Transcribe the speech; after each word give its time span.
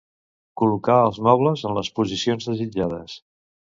Col·locar 0.61 0.95
els 1.09 1.19
mobles 1.29 1.65
en 1.71 1.77
les 1.81 1.91
posicions 1.99 2.49
desitjades 2.53 3.19